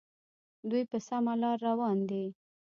[0.69, 2.25] دوی په سمه لار روان دي.